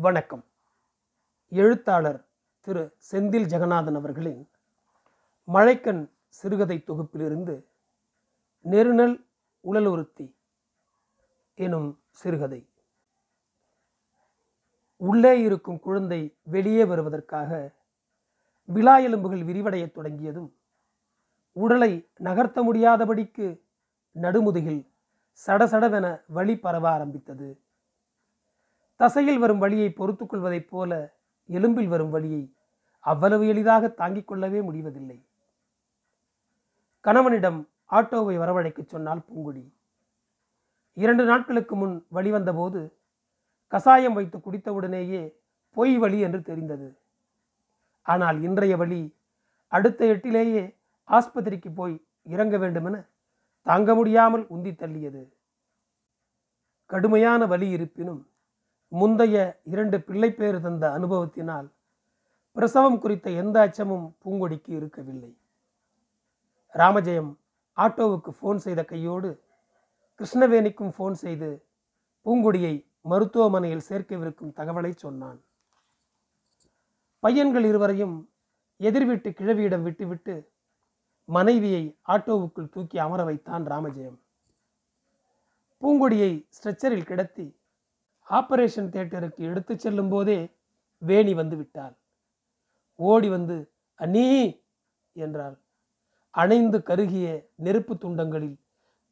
[0.00, 0.44] வணக்கம்.
[1.48, 2.28] எழுத்தாளர்
[2.60, 4.50] திரு செந்தில் ஜெகநாதன் அவர்களின்
[5.44, 7.64] மழைக்கண் சிறுகதை தொகுப்பிலிருந்து
[8.64, 9.24] நெருநல்
[9.64, 10.34] உழலுறுத்தி
[11.54, 12.68] எனும் சிறுகதை.
[14.96, 17.70] உள்ளே இருக்கும் குழந்தை வெளியே வருவதற்காக
[18.64, 20.56] விழா எலும்புகள் விரிவடையத் தொடங்கியதும்
[21.52, 23.60] உடலை நகர்த்த முடியாதபடிக்கு
[24.14, 24.86] நடுமுதுகில்
[25.46, 27.60] சடசடவென வழி பரவ ஆரம்பித்தது.
[29.00, 31.18] தசையில் வரும் வழியை பொறுத்து கொள்வதைப் போல
[31.48, 32.54] எலும்பில் வரும் வழியை
[32.98, 35.26] அவ்வளவு எளிதாக தாங்கிக் கொள்ளவே முடிவதில்லை.
[37.00, 39.72] கணவனிடம் ஆட்டோவை வரவழைக்கச் சொன்னால் பூங்குடி.
[40.92, 42.96] இரண்டு நாட்களுக்கு முன் வழி வந்தபோது
[43.72, 45.34] கசாயம் வைத்து குடித்தவுடனேயே
[45.70, 46.98] பொய் வழி என்று தெரிந்தது.
[48.02, 49.16] ஆனால் இன்றைய வழி
[49.68, 50.76] அடுத்த எட்டிலேயே
[51.08, 52.96] ஆஸ்பத்திரிக்கு போய் இறங்க வேண்டுமென
[53.62, 55.22] தாங்க முடியாமல் உந்தி தள்ளியது.
[56.86, 58.29] கடுமையான வலி இருப்பினும்
[58.92, 61.72] முந்தைய இரண்டு பிள்ளை பிள்ளைப்பேறு தந்த அனுபவத்தினால்
[62.52, 65.36] பிரசவம் குறித்த எந்த அச்சமும் பூங்கொடிக்கு இருக்கவில்லை.
[66.72, 67.38] ராமஜெயம்
[67.76, 69.42] ஆட்டோவுக்கு ஃபோன் செய்த கையோடு
[70.18, 71.66] கிருஷ்ணவேணிக்கும் ஃபோன் செய்து
[72.24, 75.44] பூங்கொடியை மருத்துவமனையில் சேர்க்கவிருக்கும் தகவலை சொன்னான்.
[77.20, 78.30] பையன்கள் இருவரையும்
[78.76, 80.52] எதிர்விட்டு கிழவியிடம் விட்டுவிட்டு
[81.24, 84.18] மனைவியை ஆட்டோவுக்குள் தூக்கி அமர வைத்தான் ராமஜெயம்.
[85.82, 87.59] பூங்கொடியை ஸ்ட்ரெச்சரில் கிடத்தி
[88.30, 90.38] ஆபரேஷன் தேட்டருக்கு எடுத்துச் செல்லும் போதே
[91.02, 91.94] வேணி வந்து விட்டாள்.
[92.98, 93.56] ஓடி வந்து
[94.00, 94.26] அண்ணி!
[95.16, 95.56] என்றாள்.
[96.34, 98.56] அணைந்து கருகிய நெருப்பு துண்டங்களில்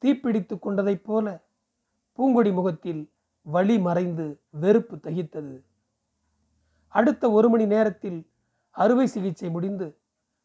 [0.03, 1.27] தீப்பிடித்து கொண்டதைப் போல
[2.19, 3.03] பூங்கொடி முகத்தில்
[3.47, 5.55] வலி மறைந்து வெறுப்பு தகித்தது.
[6.95, 8.21] அடுத்த ஒரு மணி நேரத்தில்
[8.77, 9.87] அறுவை சிகிச்சை முடிந்து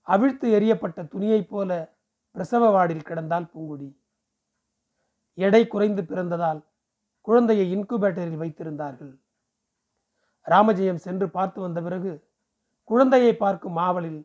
[0.07, 1.69] அவிழ்த்து எறியப்பட்ட துணியைப் போல
[2.35, 3.89] பிரசவ வார்டில் கிடந்தாள் பூங்குடி.
[5.37, 6.61] எடை குறைந்து பிறந்ததால்
[7.27, 9.13] குழந்தையை இன்குபேட்டரில் வைத்திருந்தார்கள்.
[10.47, 12.13] ராமஜெயம் சென்று பார்த்து வந்த பிறகு
[12.89, 14.21] குழந்தையை பார்க்கும் ஆவலில்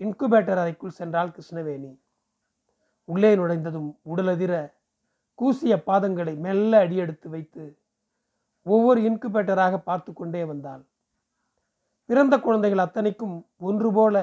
[0.00, 1.90] இன்குபேட்டர் அறைக்குள் சென்றாள் கிருஷ்ணவேணி.
[3.04, 4.52] உள்ளே நுழைந்ததும் உடலதிர
[5.34, 7.64] கூசிய பாதங்களை மெல்ல அடியெடுத்து வைத்து
[8.66, 10.82] ஒவ்வொரு இன்குபேட்டராக பார்த்து கொண்டே வந்தாள்.
[12.08, 13.36] பிறந்த குழந்தைகள் அத்தனைக்கும்
[13.68, 14.16] ஒன்று போல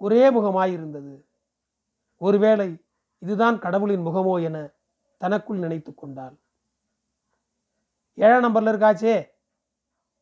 [0.00, 1.14] ஒரே முகமாயிருந்தது.
[2.20, 2.68] ஒருவேளை
[3.22, 4.56] இதுதான் கடவுளின் முகமோ என
[5.20, 6.36] தனக்குள் நினைத்து கொண்டாள்.
[8.18, 9.28] ஏழாம் நம்பரில் இருக்காச்சே.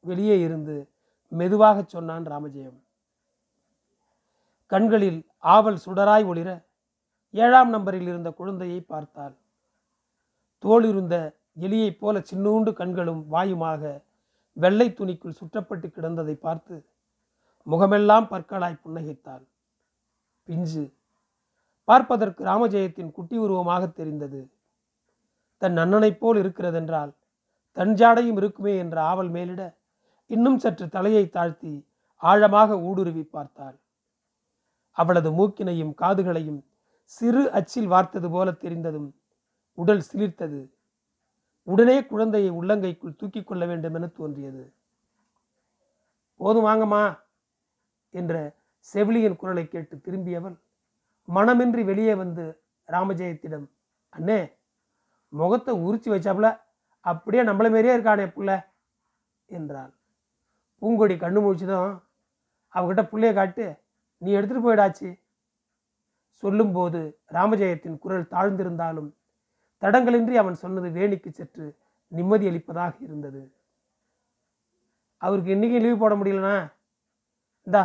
[0.00, 0.90] வெளியே இருந்து
[1.28, 2.78] மெதுவாக சொன்னான் ராமஜெயம்.
[4.66, 6.50] கண்களில் ஆவல் சுடராய் ஒளிர
[7.30, 9.34] ஏழாம் நம்பரில் இருந்த குழந்தையை பார்த்தாள்.
[10.64, 11.14] தோளிருந்த
[11.60, 14.02] எலியைப் போல சின்னூண்டு கண்களும் வாயுமாக
[14.52, 16.76] வெள்ளை துணிக்குள் சுற்றப்பட்டு கிடந்ததை பார்த்து
[17.62, 19.44] முகமெல்லாம் பற்களாய் புன்னகைத்தாள்.
[20.42, 20.84] பிஞ்சு
[21.88, 24.40] பார்ப்பதற்கு ராமஜெயத்தின் குட்டி உருவமாக தெரிந்தது.
[25.62, 27.12] தன் அண்ணனைப் போல் இருக்கிறதென்றால்
[27.76, 29.62] தன் ஜாடையும் இருக்குமே என்ற ஆவல் மேலிட
[30.30, 31.72] இன்னும் சற்று தலையை தாழ்த்தி
[32.16, 33.76] ஆழமாக ஊடுருவி பார்த்தாள்.
[34.96, 36.60] அவளது மூக்கினையும் காதுகளையும்
[37.04, 39.08] சிறு அச்சில் வார்த்தது போல தெரிந்ததும்
[39.78, 40.60] உடல் சிலிர்த்தது.
[41.62, 44.64] உடனே குழந்தையை உள்ளங்கைக்குள் தூக்கி கொள்ள வேண்டும் என தோன்றியது.
[46.40, 47.04] போதும் வாங்கம்மா
[48.14, 48.34] என்ற
[48.94, 50.56] செவிலியின் குரலை கேட்டு திரும்பியவள்
[51.28, 52.44] மனமின்றி வெளியே வந்து
[52.88, 53.66] ராமஜெயத்திடம்
[54.12, 54.40] அண்ணே
[55.32, 56.48] முகத்தை உரிச்சு வச்சாப்புல
[57.10, 58.50] அப்படியே நம்மள மாரியே இருக்கானே புள்ள
[59.56, 59.92] என்றாள்.
[60.82, 61.92] பூங்கொடி கண்ணு முழிச்சதும்
[62.74, 63.66] அவகிட்ட பிள்ளைய காட்டு
[64.22, 65.08] நீ எடுத்துட்டு போயிடாச்சு.
[66.42, 67.00] சொல்லும்போது
[67.36, 69.10] ராமஜெயத்தின் குரல் தாழ்ந்திருந்தாலும்
[69.82, 71.66] தடங்களின்றி அவன் சொன்னது வேணிக்கு சற்று
[72.12, 73.42] நிம்மதி அளிப்பதாக இருந்தது.
[75.22, 76.56] அவருக்கு இன்னைக்கு லீவ் போட முடியலண்ணா?
[77.66, 77.82] இந்தா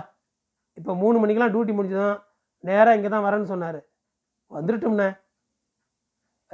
[0.78, 2.20] இப்போ மூணு மணிக்கெலாம் டியூட்டி முடிஞ்சதும்
[2.64, 3.80] நேராக இங்கே தான் வரேன்னு சொன்னார்.
[4.52, 5.10] வந்துடட்டும்ண்ணே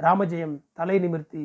[0.06, 1.44] ராமஜெயம் தலை நிமிர்த்தி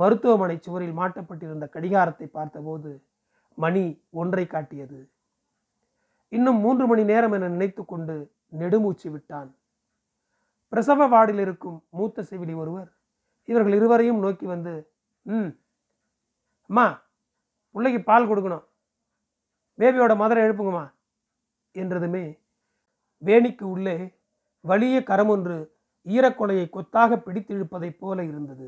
[0.00, 3.06] மருத்துவமனை சுவரில் மாட்டப்பட்டிருந்த கடிகாரத்தை பார்த்தபோது
[3.54, 4.98] மணி ஒன்றை காட்டியது.
[6.28, 8.14] இன்னும் மூன்று மணி நேரம் என நினைத்து கொண்டு
[8.60, 9.50] நெடுமூச்சு விட்டான்.
[10.68, 12.90] பிரசவ வார்டில் இருக்கும் மூத்த செவிலி ஒருவர்
[13.44, 14.74] இவர்கள் இருவரையும் நோக்கி வந்து
[15.22, 15.50] ம்
[16.70, 16.86] அம்மா
[17.70, 18.64] பிள்ளைக்கு பால் கொடுக்கணும்.
[19.78, 20.84] பேபியோட மதரை எழுப்புங்கம்மா
[21.72, 22.24] என்றதுமே
[23.22, 23.96] வேணிக்கு உள்ளே
[24.60, 25.56] வலிய கரம் ஒன்று
[26.06, 28.66] ஈரக்கொலையை கொத்தாக பிடித்திழுப்பதைப் போல இருந்தது.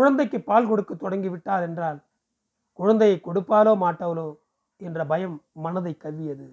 [0.00, 1.98] குழந்தைக்கு பால் கொடுக்க தொடங்கிவிட்டார் என்றால்
[2.78, 4.28] குழந்தையை கொடுப்பாலோ மாட்டாளோ
[4.80, 6.46] என்ற பயம் மனதை கவ்வியது.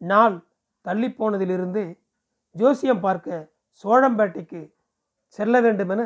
[0.00, 0.36] நாள்
[0.84, 1.82] தள்ளி போனதிலிருந்து
[2.54, 3.38] ஜோசியம் பார்க்க
[3.84, 4.60] சோழம்பேட்டைக்கு
[5.38, 6.02] செல்ல வேண்டுமென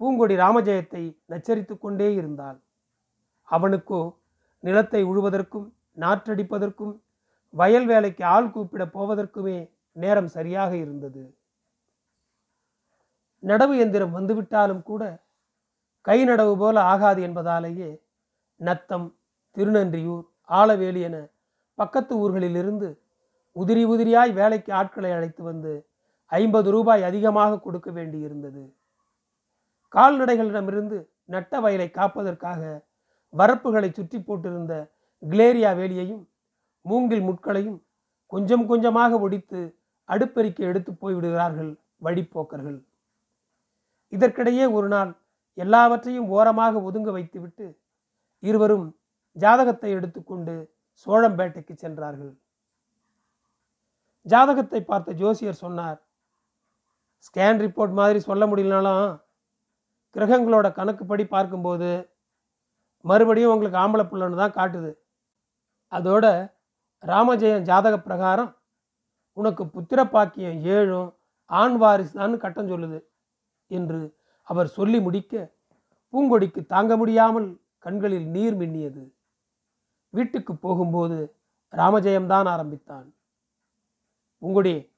[0.00, 1.02] பூங்கொடி ராமஜெயத்தை
[1.32, 2.58] நச்சரித்து கொண்டே இருந்தாள்.
[3.48, 4.02] அவனுக்கோ
[4.64, 5.68] நிலத்தை உழுவதற்கும்
[6.00, 6.94] நாற்றடிப்பதற்கும்
[7.54, 9.58] வயல் வேலைக்கு ஆள் கூப்பிட போவதற்குமே
[9.96, 11.22] நேரம் சரியாக இருந்தது.
[13.42, 15.02] நடவு எந்திரம் வந்துவிட்டாலும் கூட
[16.06, 17.90] கை நடவு போல ஆகாது என்பதாலேயே
[18.60, 19.06] நத்தம்
[19.56, 21.16] திருநன்றியூர் ஆலவேலி என
[21.74, 22.88] பக்கத்து ஊர்களிலிருந்து
[23.56, 25.72] உதிரி உதிரியாய் வேலைக்கு ஆட்களை அழைத்து வந்து
[26.32, 28.62] ஐம்பது ரூபாய் அதிகமாக கொடுக்க வேண்டியிருந்தது.
[29.88, 32.60] கால்நடைகளிடமிருந்து நட்ட வயலை காப்பதற்காக
[33.34, 34.74] வரப்புகளை சுற்றி போட்டிருந்த
[35.22, 36.22] கிளேரியா வேலியையும்
[36.84, 37.78] மூங்கில் முட்களையும்
[38.26, 39.60] கொஞ்சம் கொஞ்சமாக ஒடித்து
[40.08, 41.72] அடுப்பெருக்கி எடுத்து போய்விடுகிறார்கள்
[42.04, 42.78] வழிப்போக்கர்கள்.
[44.12, 45.10] இதற்கிடையே ஒரு நாள்
[45.58, 47.66] எல்லாவற்றையும் ஓரமாக ஒதுங்க வைத்துவிட்டு
[48.42, 48.86] இருவரும்
[49.36, 50.54] ஜாதகத்தை எடுத்துக்கொண்டு
[51.02, 52.32] சோழம்பேட்டைக்கு சென்றார்கள்.
[54.26, 55.98] ஜாதகத்தை பார்த்த ஜோசியர் சொன்னார்
[57.26, 59.12] ஸ்கேன் ரிப்போர்ட் மாதிரி சொல்ல முடியலனாலும்
[60.16, 61.90] கிரகங்களோட கணக்குப்படி பார்க்கும்போது
[63.04, 64.90] மறுபடியும் உங்களுக்கு ஆம்பளை புள்ளன்னு தான் காட்டுது.
[65.92, 66.26] அதோட
[67.02, 68.50] ராமஜெயம் ஜாதக பிரகாரம்
[69.36, 71.08] உனக்கு புத்திர பாக்கியம் ஏழும்
[71.50, 72.98] ஆண் வாரிசு தான் கட்டம் சொல்லுது
[73.70, 74.00] என்று
[74.42, 75.52] அவர் சொல்லி முடிக்க
[76.12, 79.02] பூங்கொடிக்கு தாங்க முடியாமல் கண்களில் நீர் மின்னியது.
[80.10, 81.36] வீட்டுக்கு போகும்போது
[81.72, 83.14] ராமஜெயம்தான் ஆரம்பித்தான்.
[84.42, 84.90] பூங்கொடி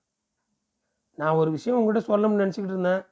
[1.19, 3.02] நான் ஒரு விஷயம் உங்கள்கிட்ட சொல்லணும்னு நினச்சிக்கிட்டு இருந்தேன்.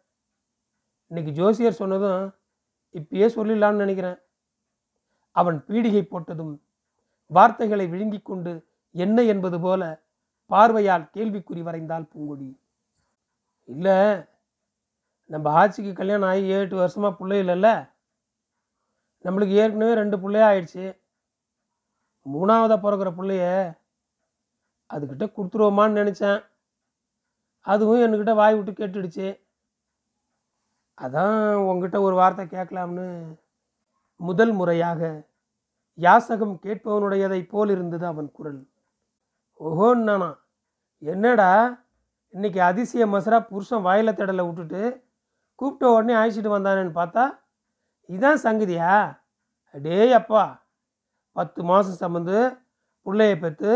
[1.06, 2.22] இன்னைக்கு ஜோசியர் சொன்னதும்
[2.94, 4.18] இப்பயே சொல்லிடலான்னு நினைக்கிறேன்.
[5.30, 6.54] அவன் பீடிகை போட்டதும்
[7.26, 8.52] வார்த்தைகளை விழுங்கிக் கொண்டு
[8.94, 9.82] என்ன என்பது போல
[10.46, 12.48] பார்வையால் கேள்விக்குறி வரைந்தாள் பூங்கொடி.
[13.64, 13.96] இல்லை
[15.32, 17.68] நம்ம ஆட்சிக்கு கல்யாணம் ஆகி ஏழு எட்டு வருஷமாக பிள்ளை இல்லைல்ல?
[19.24, 20.84] நம்மளுக்கு ஏற்கனவே ரெண்டு பிள்ளையா ஆயிடுச்சு.
[22.26, 23.44] மூணாவதாக பிறக்கிற பிள்ளைய
[24.94, 26.40] அதுக்கிட்ட கொடுத்துருவோமான்னு நினச்சேன்.
[27.60, 29.28] அதுவும் என்கிட்ட வாய் விட்டு கேட்டுடுச்சு.
[30.98, 33.06] அதான் உங்ககிட்ட ஒரு வார்த்தை கேட்கலாம்னு
[34.16, 35.00] முதல் முறையாக
[35.94, 38.60] யாசகம் கேட்பவனுடையதை போல் இருந்தது அவன் குரல்.
[39.60, 40.30] ஓஹோன்னு நானா.
[40.98, 41.50] என்னடா?
[42.28, 45.10] இன்னைக்கு அதிசய மசரா புருஷன் வாயில தடலை விட்டுட்டு
[45.58, 47.24] கூப்பிட்ட உடனே அழைச்சிட்டு வந்தானேன்னு பார்த்தா
[48.08, 48.92] இதான் சங்கதியா?
[49.74, 50.44] அடேய் அப்பா
[51.36, 52.38] பத்து மாதம் சம்மந்து
[53.06, 53.72] பிள்ளைய பெற்று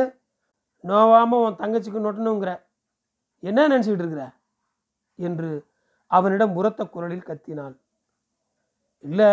[0.85, 2.51] நோவாமல் உன் தங்கச்சிக்கு நொட்டணுங்கிற
[3.43, 4.25] என்ன நினச்சிக்கிட்டு இருக்கிற?
[5.19, 5.51] என்று
[6.11, 7.77] அவனிடம் உரத்த குரலில் கத்தினாள்
[9.05, 9.31] இல்லை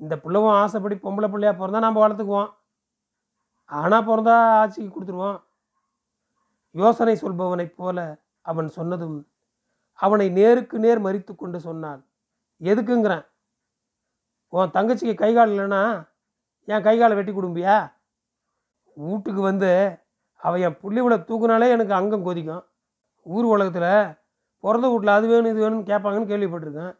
[0.00, 2.50] இந்த பிள்ளைவும் ஆசைப்படி பொம்பளை பிள்ளையா பிறந்தா நம்ம வளர்த்துக்குவோம்.
[3.70, 5.38] ஆனால் பிறந்தா ஆட்சிக்கு கொடுத்துருவோம்.
[6.74, 7.98] யோசனை சொல்பவனைப் போல
[8.46, 9.18] அவன் சொன்னதும்
[9.98, 12.00] அவனை நேருக்கு நேர் மறித்து கொண்டு சொன்னான்.
[12.60, 13.24] எதுக்குங்கிறேன்?
[14.52, 15.82] உன் தங்கச்சிக்கு கை கால் இல்லைன்னா
[16.64, 17.76] என் கை காலை வெட்டி கொடும்பியா?
[18.96, 19.70] வீட்டுக்கு வந்து
[20.36, 22.64] அவள் என் புள்ளிவிட தூக்குனாலே எனக்கு அங்கம் கொதிக்கும்.
[23.22, 24.16] ஊர் உலகத்தில்
[24.64, 26.94] பிறந்த வீட்டில் அது வேணும் இது வேணும்னு கேட்பாங்கன்னு கேள்விப்பட்டிருக்கேன்.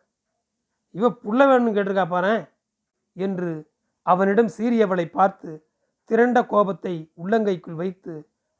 [0.95, 2.43] இவ புள்ள வேணும்னு கேட்டிருக்கா பாரேன்
[3.17, 3.51] என்று
[4.07, 5.51] அவனிடம் சீரியவளை பார்த்து
[6.11, 8.13] திரண்ட கோபத்தை உள்ளங்கைக்குள் வைத்து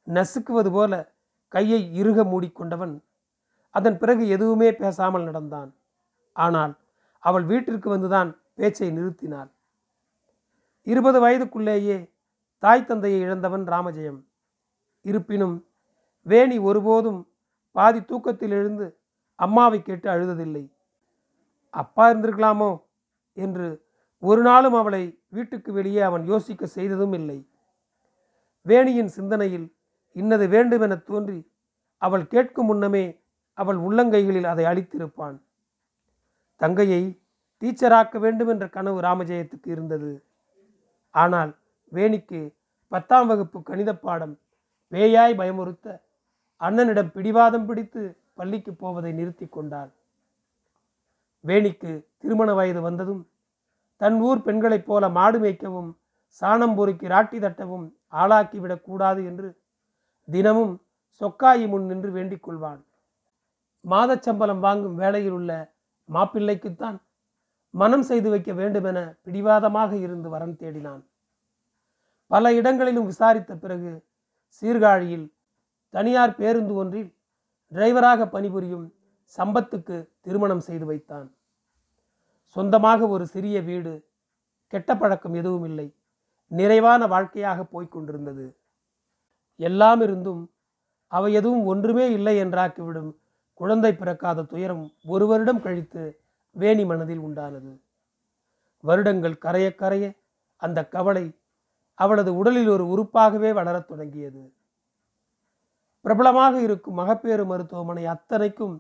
[0.07, 0.93] நசுக்குவது போல
[1.55, 2.95] கையை இறுக மூடிக்கொண்டவன்
[3.71, 5.71] அதன் பிறகு எதுவுமே பேசாமல் நடந்தான்.
[6.33, 6.73] ஆனால்
[7.19, 9.51] அவள் வீட்டிற்கு வந்துதான் பேச்சை நிறுத்தினாள்.
[10.87, 12.13] இருபது வயதுக்குள்ளேயே
[12.59, 14.21] தாய் தந்தையை இழந்தவன் ராமஜெயம்.
[15.05, 15.67] இருப்பினும்
[16.23, 17.21] வேணி ஒருபோதும்
[17.73, 18.87] பாதி தூக்கத்தில் எழுந்து
[19.35, 20.65] அம்மாவை கேட்டு அழுததில்லை.
[21.75, 22.71] அப்பா இருந்திருக்கலாமோ
[23.37, 23.69] என்று
[24.19, 27.39] ஒரு நாளும் அவளை வீட்டுக்கு வெளியே அவன் யோசிக்க செய்ததும் இல்லை.
[28.67, 29.67] வேணியின் சிந்தனையில்
[30.13, 31.39] இன்னது வேண்டுமென தோன்றி
[32.03, 33.05] அவள் கேட்கும் முன்னமே
[33.61, 35.37] அவள் உள்ளங்கைகளில் அதை அளித்திருப்பான்
[36.61, 37.03] தங்கையை
[37.63, 40.11] டீச்சராக்க வேண்டும் என்ற கனவு ராமஜெயத்துக்கு இருந்தது.
[41.15, 41.53] ஆனால்
[41.93, 42.41] வேணிக்கு
[42.93, 44.35] பத்தாம் வகுப்பு கணித பாடம்
[44.93, 45.87] பேயாய் பயமுறுத்த
[46.61, 48.03] அண்ணனிடம் பிடிவாதம் பிடித்து
[48.39, 49.91] பள்ளிக்கு போவதை நிறுத்தி கொண்டாள்.
[51.45, 51.91] வேணிக்கு
[52.23, 53.23] திருமண வயது வந்ததும்
[54.01, 55.91] தன் ஊர் பெண்களைப் போல மாடு மேய்க்கவும்
[56.43, 57.87] சாணம் பொறுக்கி ராட்டி தட்டவும்
[58.21, 59.49] ஆளாக்கிவிடக்கூடாது என்று
[60.29, 60.75] தினமும்
[61.21, 62.81] சொக்காயி முன் நின்று வேண்டிக் கொள்வான்
[63.87, 65.75] மாதச்சம்பளம் வாங்கும் வேலையில் உள்ள
[66.13, 66.99] மாப்பிள்ளைக்குத்தான்
[67.71, 71.07] மனம் செய்து வைக்க வேண்டுமென பிடிவாதமாக இருந்து வரன் தேடினான்.
[72.27, 74.07] பல இடங்களிலும் விசாரித்த பிறகு
[74.61, 75.33] சீர்காழியில்
[75.91, 77.17] தனியார் பேருந்து ஒன்றில்
[77.73, 78.95] டிரைவராக பணிபுரியும்
[79.37, 81.37] சம்பத்துக்கு திருமணம் செய்து வைத்தான்.
[82.45, 84.09] சொந்தமாக ஒரு சிறிய வீடு
[84.67, 85.97] கெட்ட பழக்கம் எதுவும் இல்லை.
[86.47, 88.57] நிறைவான வாழ்க்கையாக போய்க்
[89.57, 90.53] எல்லாம் இருந்தும்
[91.07, 93.17] அவை எதுவும் ஒன்றுமே இல்லை என்றாக்கிவிடும்
[93.59, 96.03] குழந்தை பிறக்காத துயரம் ஒரு வருடம் கழித்து
[96.57, 97.73] வேணி மனதில் உண்டானது.
[98.85, 100.07] வருடங்கள் கரைய கரைய
[100.63, 101.25] அந்த கவலை
[101.95, 104.43] அவளது உடலில் ஒரு உறுப்பாகவே வளரத் தொடங்கியது.
[106.05, 108.75] பிரபலமாக இருக்கும் மகப்பேறு மருத்துவமனை அத்தனைக்கும்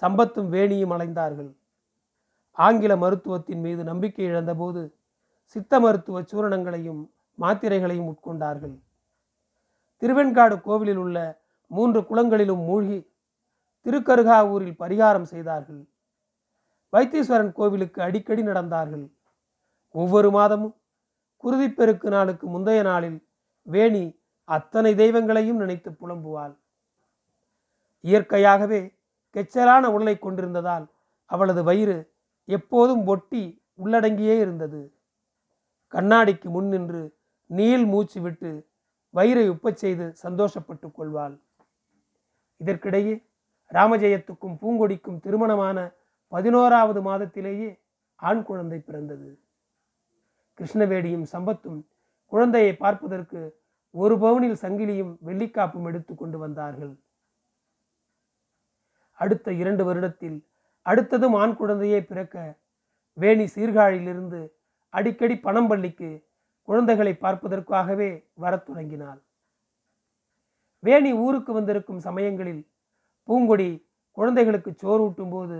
[0.00, 1.50] சம்பத்தும் வேணியும் அலைந்தார்கள்.
[2.56, 4.82] ஆங்கில மருத்துவத்தின் மீது நம்பிக்கை இழந்தபோது
[5.54, 7.02] சித்த மருத்துவ சூரணங்களையும்
[7.38, 8.76] மாத்திரைகளையும் உட்கொண்டார்கள்.
[10.00, 11.18] திருவெண்காடு கோவிலில் உள்ள
[11.70, 12.98] மூன்று குளங்களிலும் மூழ்கி
[13.84, 15.88] திருக்கருகாவூரில் பரிகாரம் செய்தார்கள்.
[16.92, 19.10] வைத்தீஸ்வரன் கோவிலுக்கு அடிக்கடி நடந்தார்கள்.
[19.90, 20.76] ஒவ்வொரு மாதமும்
[21.44, 23.28] குருதிப்பெருக்கு நாளுக்கு முந்தைய நாளில்
[23.62, 26.56] வேணி அத்தனை தெய்வங்களையும் நினைத்து புலம்புவாள்.
[28.00, 28.94] இயற்கையாகவே
[29.36, 30.86] கெச்சலான உடலை கொண்டிருந்ததால்
[31.24, 32.12] அவளது வயிறு
[32.44, 34.98] எப்போதும் ஒட்டி உள்ளடங்கியே இருந்தது.
[35.92, 37.16] கண்ணாடிக்கு முன் நின்று
[37.46, 38.68] நீள் மூச்சு விட்டு
[39.14, 41.40] வயிறை உப்பச் செய்து சந்தோஷப்பட்டுக் கொள்வாள்.
[42.60, 43.27] இதற்கிடையே
[43.72, 45.90] ராமஜெயத்துக்கும் பூங்கொடிக்கும் திருமணமான
[46.28, 47.80] பதினோராவது மாதத்திலேயே
[48.16, 49.40] ஆண் குழந்தை பிறந்தது.
[50.58, 51.86] கிருஷ்ணவேடியும் சம்பத்தும்
[52.26, 53.60] குழந்தையை பார்ப்பதற்கு
[53.90, 56.94] ஒரு பவுனில் சங்கிலியும் வெள்ளிக்காப்பும் எடுத்து கொண்டு வந்தார்கள்.
[59.12, 60.46] அடுத்த இரண்டு வருடத்தில்
[60.84, 62.58] அடுத்ததும் ஆண் குழந்தையே பிறக்க
[63.12, 64.48] வேணி சீர்காழியிலிருந்து
[64.88, 66.24] அடிக்கடி பணம்பள்ளிக்கு
[66.62, 69.22] குழந்தைகளை பார்ப்பதற்காகவே வரத் தொடங்கினாள்.
[70.78, 72.66] வேணி ஊருக்கு வந்திருக்கும் சமயங்களில்
[73.28, 75.58] பூங்கொடி குழந்தைகளுக்கு சோறு ஊட்டும் போது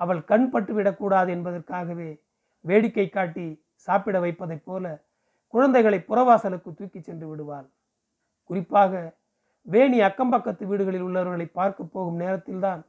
[0.00, 2.10] அவள் கண் பட்டுவிடக்கூடாது என்பதற்காகவே
[2.64, 4.84] வேடிக்கை காட்டி சாப்பிட வைப்பதைப் போல
[5.54, 7.68] குழந்தைகளை புறவாசலுக்கு தூக்கி சென்று விடுவாள்.
[8.44, 8.92] குறிப்பாக
[9.62, 12.82] வேணி அக்கம்பக்கத்து வீடுகளில் உள்ளவர்களை பார்க்க போகும் நேரத்தில்தான்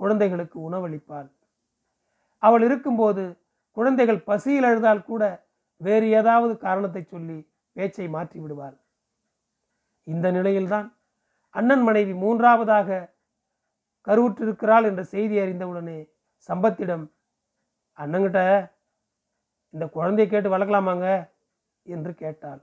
[0.00, 1.28] குழந்தைகளுக்கு உணவளிப்பாள்.
[2.38, 3.24] அவள் இருக்கும்போது
[3.76, 5.22] குழந்தைகள் பசியில் அழுதால் கூட
[5.80, 7.38] வேறு ஏதாவது காரணத்தை சொல்லி
[7.72, 8.76] பேச்சை மாற்றி விடுவாள்.
[10.06, 10.88] இந்த நிலையில்தான்
[11.54, 12.88] அண்ணன் மனைவி மூன்றாவதாக
[14.06, 15.98] கருவுற்றிருக்கிறாள் என்ற செய்தி அறிந்தவுடனே
[16.48, 17.04] சம்பத்திடம்
[17.98, 18.40] அண்ணங்கிட்ட
[19.74, 21.06] இந்த குழந்தையை கேட்டு வளர்க்கலாமாங்க?
[21.86, 22.60] என்று கேட்டாள்.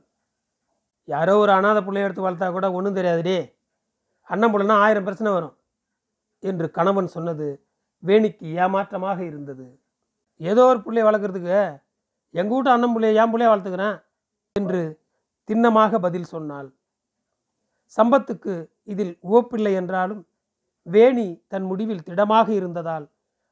[1.08, 3.40] யாரோ ஒரு அனாதை பிள்ளைய எடுத்து வளர்த்தா கூட ஒன்றும் தெரியாதுடே.
[4.30, 5.56] அண்ணன் பிள்ளைனா ஆயிரம் பிரச்சனை வரும்
[6.44, 7.48] என்று கணவன் சொன்னது
[8.04, 9.66] வேணிக்கு ஏமாற்றமாக இருந்தது.
[10.42, 11.58] ஏதோ ஒரு பிள்ளைய வளர்க்குறதுக்கு
[12.34, 13.98] எங்கள் வீட்டு அண்ணன் பிள்ளைய என் பிள்ளைய வளர்த்துக்கிறேன்?
[14.56, 14.82] என்று
[15.50, 16.70] திண்ணமாக பதில் சொன்னாள்.
[17.98, 20.22] சம்பத்துக்கு இதில் உவப்பில்லை என்றாலும்
[20.88, 23.06] வேணி தன் முடிவில் திடமாக இருந்ததால்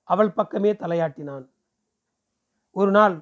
[0.10, 1.46] அவள் பக்கமே தலையாட்டினான்.
[2.76, 3.16] ஒரு நாள்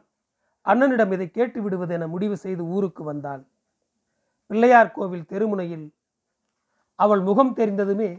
[0.66, 3.44] அண்ணனிடம் இதை கேட்டு விடுவது என முடிவு செய்து ஊருக்கு வந்தாள்.
[4.50, 5.86] பிள்ளையார் கோவில் தெருமுனையில்
[7.00, 8.10] அவள் முகம் தெரிந்ததுமே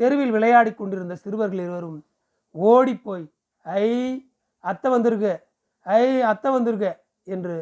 [0.00, 1.98] தெருவில் விளையாடிக் கொண்டிருந்த சிறுவர்கள் இருவரும்
[2.54, 3.24] ஓடிப்போய்
[3.66, 3.88] ஐ
[4.64, 5.28] அத்தை வந்திருக்க
[5.86, 6.86] ஐ அத்தை வந்திருக்க
[7.28, 7.54] என்று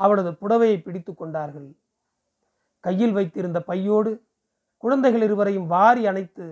[0.00, 1.68] அவளது புடவையை பிடித்து கொண்டார்கள்.
[2.84, 4.12] கையில் வைத்திருந்த பையோடு
[4.84, 6.46] குழந்தைகள் இருவரையும் வாரி அணைத்து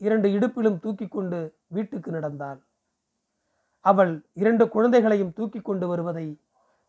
[0.00, 2.60] இரண்டு இடுப்பிலும் தூக்கி கொண்டு வீட்டுக்கு நடந்தாள்.
[3.80, 6.26] அவள் இரண்டு குழந்தைகளையும் தூக்கி கொண்டு வருவதை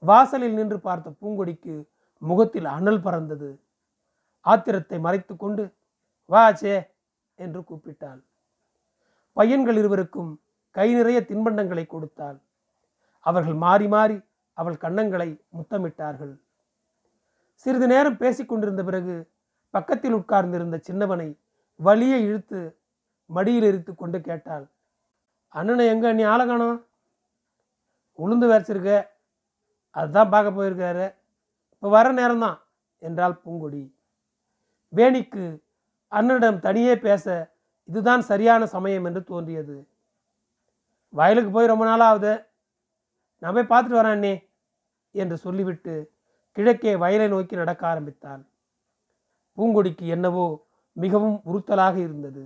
[0.03, 1.75] வாசலில் நின்று பார்த்த பூங்கொடிக்கு
[2.21, 3.49] முகத்தில் அனல் பறந்தது.
[4.45, 5.63] ஆத்திரத்தை மறைத்து கொண்டு
[6.29, 6.75] வாச்சே
[7.35, 8.21] என்று கூப்பிட்டாள்.
[9.33, 10.31] பையன்கள் இருவருக்கும்
[10.75, 12.37] கை நிறைய தின்பண்டங்களை கொடுத்தாள்.
[13.25, 14.17] அவர்கள் மாறி மாறி
[14.53, 16.33] அவள் கன்னங்களை முத்தமிட்டார்கள்.
[17.65, 19.15] சிறிது நேரம் பேசிக் கொண்டிருந்த பிறகு
[19.73, 21.29] பக்கத்தில் உட்கார்ந்திருந்த சின்னவனை
[21.79, 22.59] வலியை இழுத்து
[23.29, 24.65] மடியில் இருத்து கொண்டு கேட்டாள்.
[25.55, 26.09] அண்ணனை எங்கே?
[26.13, 26.79] நீ ஆளை காணும்.
[28.19, 28.93] உளுந்து வரைச்சிருக்க.
[29.95, 31.05] அதுதான் பார்க்க போயிருக்காரு.
[31.73, 32.57] இப்போ வர நேரம்தான்
[33.01, 33.83] என்றாள் பூங்கொடி.
[34.93, 35.45] வேணிக்கு
[36.11, 37.25] அண்ணனிடம் தனியே பேச
[37.89, 39.75] இதுதான் சரியான சமயம் என்று தோன்றியது.
[41.13, 42.33] வயலுக்கு போய் ரொம்ப நாள் ஆகுது
[43.41, 44.33] நான் போய் பார்த்துட்டு வரேன் அண்ணே
[45.15, 45.93] என்று சொல்லிவிட்டு
[46.57, 48.41] கிழக்கே வயலை நோக்கி நடக்க ஆரம்பித்தான்
[49.57, 50.45] பூங்கொடிக்கு என்னவோ
[50.97, 52.43] மிகவும் உறுத்தலாக இருந்தது.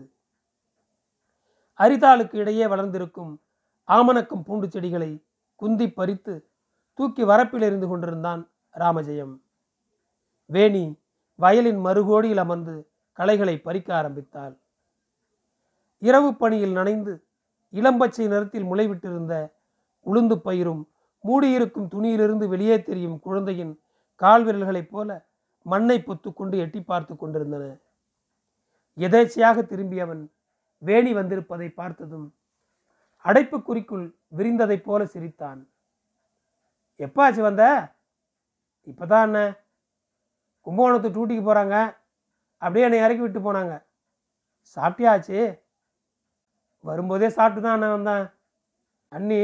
[1.80, 3.42] அரிதாளுக்கு இடையே வளர்ந்திருக்கும்
[3.88, 5.12] ஆமணக்கம் பூண்டு செடிகளை
[5.56, 6.34] குந்தி பறித்து
[6.94, 8.42] தூக்கி வரப்பில் எறிந்து கொண்டிருந்தான்
[8.76, 9.34] ராமஜெயம்.
[10.46, 11.02] வேணி
[11.36, 12.76] வயலின் மறுகோடியில் அமர்ந்து
[13.12, 14.60] களைகளை பறிக்க ஆரம்பித்தாள்.
[16.02, 17.14] இரவு பணியில் நனைந்து
[17.74, 19.34] இளம்பச்சை நிறத்தில் முளைவிட்டிருந்த
[20.06, 20.84] உளுந்து பயிரும்
[21.24, 23.74] மூடியிருக்கும் துணியிலிருந்து வெளியே தெரியும் குழந்தையின்
[24.16, 25.10] கால் விரல்களைப் போல
[25.66, 27.78] மண்ணை பொத்துக்கொண்டு எட்டி பார்த்து கொண்டிருந்தன.
[28.98, 30.24] எதேச்சையாக திரும்பியவன்
[30.86, 32.36] வேணி வந்திருப்பதை பார்த்ததும்
[33.26, 34.06] அடைப்பு குறிக்குள்
[34.38, 35.60] விரிந்ததைப் போல சிரித்தான்.
[37.00, 37.64] எப்பாச்சு வந்த?
[38.86, 39.40] இப்போதான் என்ன?
[40.66, 41.98] கும்பகோணத்து டூட்டிக்கு போகிறாங்க
[42.58, 43.84] அப்படியே என்னை இறக்கி விட்டு போனாங்க.
[44.76, 45.62] சாப்பிட்டியாச்சு?
[46.80, 48.26] வரும்போதே சாப்பிட்டு தான் நான் வந்தேன்.
[49.10, 49.40] அண்ணி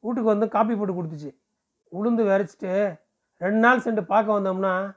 [0.00, 1.30] வீட்டுக்கு வந்து காப்பி போட்டு கொடுத்துச்சு.
[1.92, 3.00] உளுந்து விரைச்சிட்டு
[3.36, 4.96] ரெண்டு நாள் சென்று பார்க்க வந்தோம்னா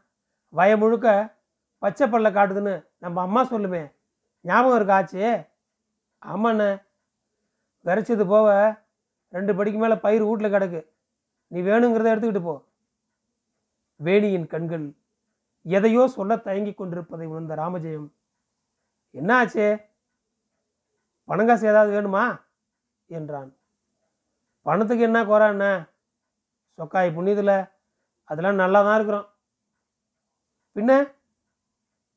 [0.49, 1.35] வய முழுக்க
[1.77, 3.93] பச்சை பல்ல காட்டுதுன்னு நம்ம அம்மா சொல்லுமே.
[4.41, 5.47] ஞாபகம் இருக்காச்சு
[6.25, 6.83] ஆமாண்ணே.
[7.85, 8.81] விரைச்சது போக
[9.29, 10.87] ரெண்டு படிக்கு மேலே பயிர் வீட்டில் கிடக்கு.
[11.47, 12.65] நீ வேணுங்கிறத எடுத்துக்கிட்டு போ.
[14.03, 14.93] வேணியின் கண்கள்
[15.63, 18.09] எதையோ சொல்ல தயங்கி கொண்டிருப்பதை உணர்ந்த ராமஜெயம்
[19.11, 19.77] என்ன ஆச்சு
[21.27, 22.41] பணங்காசு ஏதாவது வேணுமா?
[23.05, 23.55] என்றான்.
[24.61, 25.49] பணத்துக்கு என்ன குறை
[26.77, 27.69] சொக்காய் புண்ணியத்தில்
[28.23, 29.27] அதெல்லாம் நல்லா தான் இருக்கிறோம்.
[30.75, 31.13] பின்ன?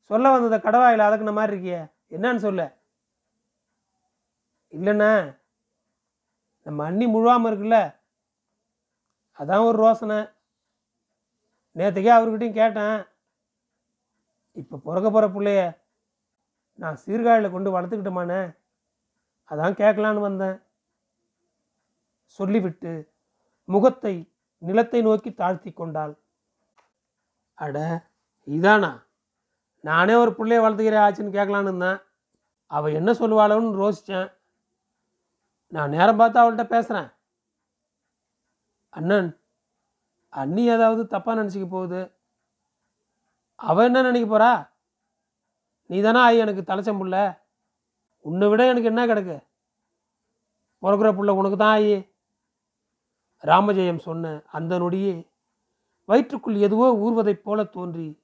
[0.01, 1.91] சொல்ல வந்ததை கடவாயில் அதக்குன மாதிரி இருக்கியே.
[2.09, 2.80] என்னன்னு சொல்ல.
[4.73, 5.13] இல்லைண்ணே.
[6.65, 7.79] நம்ம அண்ணி முழுவாமல் இருக்குல்ல
[9.39, 10.19] அதான் ஒரு ரோசனை.
[11.75, 12.97] நேற்றுக்கே அவர்கிட்டையும் கேட்டேன்.
[14.61, 15.61] இப்போ பிறக்க போகிற பிள்ளைய
[16.81, 18.41] நான் சீர்காழியில் கொண்டு வளர்த்துக்கிட்டோமானே
[19.51, 20.57] அதான் கேட்கலான்னு வந்தேன்.
[22.39, 22.91] சொல்லிவிட்டு
[23.69, 24.13] முகத்தை
[24.61, 26.13] நிலத்தை நோக்கி தாழ்த்தி கொண்டாள்.
[27.57, 27.77] அட
[28.47, 28.91] இதானா?
[29.83, 31.99] நானே ஒரு பிள்ளைய வளர்த்துக்கிறேன் ஆச்சுன்னு கேட்கலான்னு இருந்தேன்.
[32.71, 34.29] அவள் என்ன சொல்லுவாளோன்னு ரோசித்தேன்
[35.71, 37.09] நான் நேரம் பார்த்து அவள்கிட்ட பேசுகிறேன்
[38.89, 39.39] அண்ணன்
[40.29, 42.15] அண்ணி ஏதாவது தப்பாக நினச்சிக்க போகுது?
[43.55, 44.69] அவள் என்ன நினைக்க போகிறா
[45.85, 47.39] நீ தானே ஆயி எனக்கு தலைச்ச புள்ள.
[48.19, 49.43] உன்னை விட எனக்கு என்ன கிடக்கு?
[50.81, 52.09] பிறக்கிற புள்ள உனக்கு தான் ஆயி.
[53.39, 55.31] ராமஜெயம் சொன்ன அந்த நொடியே
[56.05, 58.21] வயிற்றுக்குள் எதுவோ ஊர்வதைப் போல தோன்றி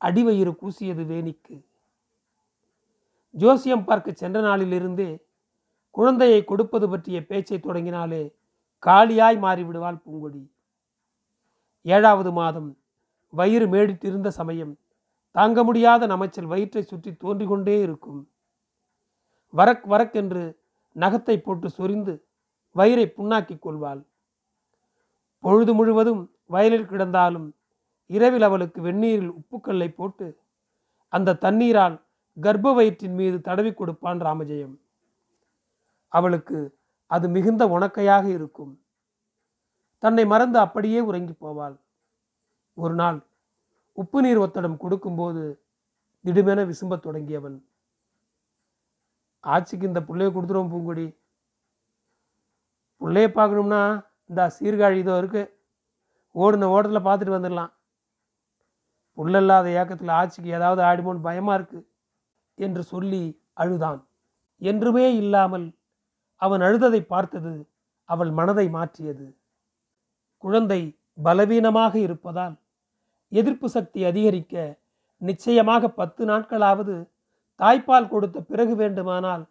[0.00, 1.66] அடிவயிறு கூசியது வேணிக்கு.
[3.30, 5.21] ஜோசியம் பார்க்க சென்ற நாளிலிருந்தே
[5.96, 8.22] குழந்தையை கொடுப்பது பற்றிய பேச்சை தொடங்கினாலே
[8.86, 10.42] காலியாய் மாறிவிடுவாள் பூங்கொடி.
[11.82, 12.76] ஏழாவது மாதம்.
[13.28, 14.78] வயிறு மேடிட்டிருந்த சமயம்.
[15.30, 18.20] தாங்க முடியாத நமைச்சல் வயிற்றை சுற்றி தோன்றிக் கொண்டே இருக்கும்.
[19.54, 20.58] வரக் வரக் என்று
[20.96, 22.14] நகத்தை போட்டு சொரிந்து
[22.76, 24.02] வயிறை புண்ணாக்கிக் கொள்வாள்.
[25.38, 27.48] பொழுது முழுவதும் வயலில் கிடந்தாலும்
[28.06, 30.26] இரவில் அவளுக்கு வெந்நீரில் உப்புக்கல்லை போட்டு
[31.08, 31.96] அந்த தண்ணீரால்
[32.40, 34.74] கர்ப்ப வயிற்றின் மீது தடவி கொடுப்பான் ராமஜெயம்.
[36.12, 36.58] அவளுக்கு
[37.10, 38.72] அது மிகுந்த உணக்கையாக இருக்கும்.
[40.02, 41.76] தன்னை மறந்து அப்படியே உறங்கி போவாள்.
[42.76, 43.18] ஒரு நாள்
[43.98, 45.42] உப்பு நீர் ஒத்தடம் கொடுக்கும்போது
[46.24, 47.56] திடுமென விசும்பத் தொடங்கியவன்.
[49.44, 51.06] ஆட்சிக்கு இந்த புள்ளைய கொடுத்துருவோம் பூங்குடி.
[53.00, 53.82] பிள்ளைய பார்க்கணும்னா
[54.30, 55.42] இந்த சீர்காழி இதோ இருக்கு.
[56.34, 57.72] ஓடின ஓட்டத்தில் பார்த்துட்டு வந்துடலாம்.
[59.18, 61.80] புள்ள இல்லாத ஏக்கத்தில் ஆட்சிக்கு ஏதாவது ஆடிமோன்னு பயமாக இருக்கு
[62.58, 63.22] என்று சொல்லி
[63.62, 64.00] அழுதான்.
[64.62, 65.66] என்றுமே இல்லாமல்
[66.42, 67.52] அவன் அழுததை பார்த்தது
[68.08, 69.26] அவள் மனதை மாற்றியது.
[70.44, 70.80] குழந்தை
[71.18, 72.54] பலவீனமாக இருப்பதால்
[73.32, 74.54] எதிர்ப்பு சக்தி அதிகரிக்க
[75.22, 76.94] நிச்சயமாக பத்து நாட்களாவது
[77.60, 79.44] தாய்ப்பால் கொடுத்த பிறகு வேண்டுமானால்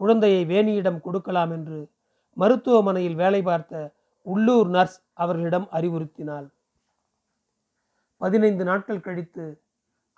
[0.00, 1.78] குழந்தையை வேணியிடம் கொடுக்கலாம் என்று
[2.36, 3.74] மருத்துவமனையில் வேலை பார்த்த
[4.26, 6.46] உள்ளூர் நர்ஸ் அவர்களிடம் அறிவுறுத்தினாள்.
[8.20, 9.44] பதினைந்து நாட்கள் கழித்து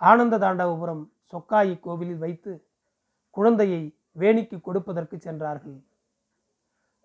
[0.01, 1.03] ஆனந்த தாண்டவபுரம்
[1.33, 2.51] சொக்காயி கோவிலில் வைத்து
[3.37, 3.81] குழந்தையை
[4.19, 5.77] வேணிக்கு கொடுப்பதற்கு சென்றார்கள்.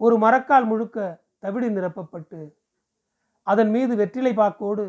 [0.04, 0.98] ஒரு மரக்கால் முழுக்க
[1.44, 2.40] தவிடு நிரப்பப்பட்டு
[3.46, 4.84] அதன் மீது வெற்றிலை பாக்கோடு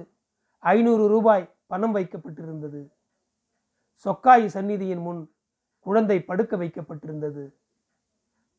[0.63, 2.81] ஐநூறு ரூபாய் பணம் வைக்கப்பட்டிருந்தது.
[4.05, 5.21] சொக்காயி சந்நிதியின் முன்
[5.85, 7.43] குழந்தை படுக்க வைக்கப்பட்டிருந்தது.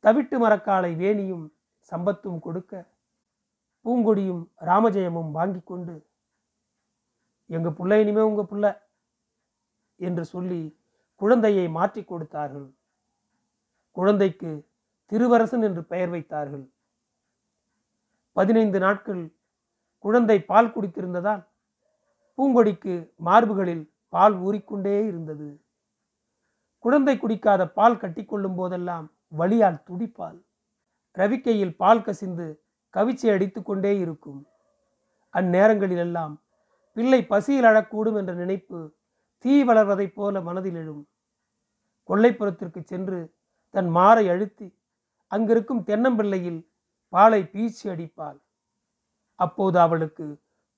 [0.04, 1.46] தவிட்டு மரக்காலை வேணியும்
[1.92, 2.72] சம்பத்தும் கொடுக்க
[3.84, 5.94] பூங்கொடியும் ராமஜெயமும் வாங்கி கொண்டு
[7.56, 8.66] எங்க புள்ள இனிமே உங்க புள்ள
[10.00, 10.62] என்று சொல்லி
[11.20, 12.68] குழந்தையை மாற்றி கொடுத்தார்கள்.
[13.96, 14.50] குழந்தைக்கு
[15.06, 16.72] திருவரசன் என்று பெயர் வைத்தார்கள்.
[18.32, 19.34] பதினைந்து நாட்கள்
[19.98, 21.46] குழந்தை பால் குடித்திருந்ததால்
[22.38, 25.64] பூங்கொடிக்கு மார்புகளில் பால் ஊறிக்கொண்டே இருந்தது.
[26.78, 30.38] குழந்தை குடிக்காத பால் கட்டிக்கொள்ளும் போதெல்லாம் வழியால் துடிப்பால்
[31.14, 32.46] ரவிக்கையில் பால் கசிந்து
[32.94, 34.46] கவிச்சை அடித்துக்கொண்டே இருக்கும்.
[35.32, 36.34] அந்நேரங்களிலெல்லாம்
[36.92, 38.94] பிள்ளை பசியில் அழக்கூடும் என்ற நினைப்பு
[39.38, 41.08] தீ வளர்வதைப் போல மனதில் எழும்.
[42.08, 43.34] கொள்ளைப்புறத்திற்கு சென்று
[43.70, 44.66] தன் மாரை அழுத்தி
[45.26, 46.60] அங்கிருக்கும் தென்னம்பிள்ளையில்
[47.08, 48.38] பாலை பீச்சி அடிப்பாள்.
[49.34, 50.26] அப்போது அவளுக்கு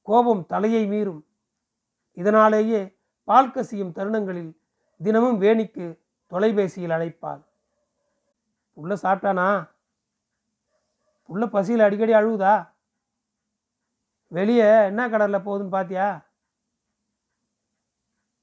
[0.03, 1.23] கோபம் தலையை மீறும்.
[2.13, 2.81] இதனாலேயே
[3.25, 4.53] பால் கசியும் தருணங்களில்
[5.03, 5.87] தினமும் வேணிக்கு
[6.27, 7.43] தொலைபேசியில் அழைப்பாள்.
[8.77, 9.49] புள்ள சாப்பிட்டானா?
[11.29, 12.55] புள்ள பசியில் அடிக்கடி அழுவுதா?
[14.27, 16.09] வெளியே என்ன கடலில் போகுதுன்னு பார்த்தியா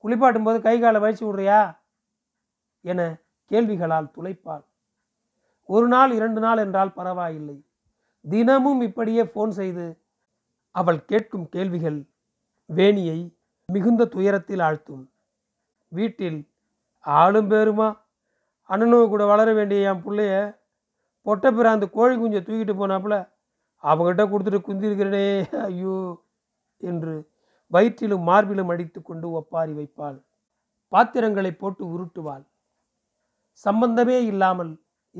[0.03, 1.77] குளிப்பாட்டும் போது கை காலை வழிச்சு விடுறியா?
[2.81, 3.01] என
[3.51, 4.65] கேள்விகளால் துளைப்பாள்.
[5.69, 7.57] ஒரு நாள் இரண்டு நாள் என்றால் பரவாயில்லை.
[8.25, 9.85] தினமும் இப்படியே ஃபோன் செய்து
[10.75, 11.99] அவள் கேட்கும் கேள்விகள்
[12.69, 13.19] வேணியை
[13.69, 15.03] மிகுந்த துயரத்தில் ஆழ்த்தும்.
[15.91, 16.39] வீட்டில்
[17.05, 17.89] ஆளும் பேருமா?
[18.69, 20.33] அண்ணனும் கூட வளர வேண்டிய என் பிள்ளைய
[21.25, 23.15] பொட்டை பிறாந்து கோழி குஞ்சை தூக்கிட்டு போனாப்புல
[23.83, 25.25] அவங்ககிட்ட கொடுத்துட்டு குந்திருக்கிறனே
[25.67, 25.97] ஐயோ
[26.83, 27.15] என்று
[27.71, 30.17] வயிற்றிலும் மார்பிலும் அடித்து கொண்டு ஒப்பாரி வைப்பாள்.
[30.93, 32.43] பாத்திரங்களை போட்டு உருட்டுவாள்.
[33.65, 34.71] சம்பந்தமே இல்லாமல்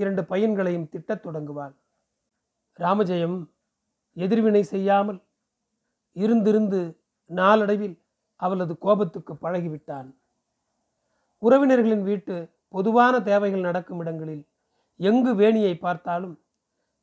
[0.01, 1.75] இரண்டு பையன்களையும் திட்டத் தொடங்குவாள்.
[2.79, 3.37] ராமஜெயம்
[4.17, 5.19] எதிர்வினை செய்யாமல்
[6.15, 6.79] இருந்திருந்து
[7.29, 7.95] நாளடைவில்
[8.39, 10.09] அவளது கோபத்துக்கு பழகிவிட்டான்
[11.41, 12.35] உறவினர்களின் வீட்டு
[12.67, 14.43] பொதுவான தேவைகள் நடக்கும் இடங்களில்
[14.99, 16.35] எங்கு வேணியை பார்த்தாலும்